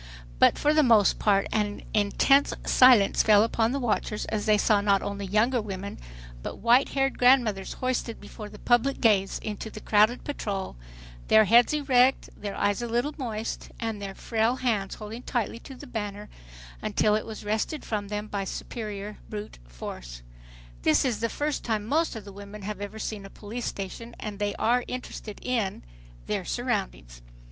[0.39, 4.81] But for the most part an intense silence fell upon the watchers, as they saw
[4.81, 5.99] not only younger women,
[6.41, 10.75] but whitehaired grandmothers hoisted before the public gaze into the crowded patrol,
[11.27, 15.75] their heads erect, their eyes a little moist and their frail hands holding tightly to
[15.75, 16.29] the banner
[16.81, 17.13] until
[17.43, 20.23] wrested from them by superior brute force.
[20.81, 24.15] This is the first time most of the women have ever seen a police station,
[24.19, 25.83] and they are interested in,
[26.25, 27.21] their surroundings.